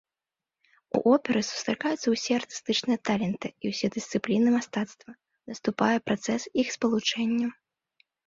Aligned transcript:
У 0.99 1.01
оперы 1.13 1.41
сустракаюцца 1.49 2.07
ўсе 2.13 2.31
артыстычныя 2.39 2.99
таленты 3.09 3.47
і 3.65 3.75
ўсе 3.75 3.87
дысцыпліны 3.97 4.49
мастацтва, 4.57 5.11
наступае 5.53 5.93
працэс 6.11 6.41
іх 6.65 6.75
спалучэння. 6.77 7.47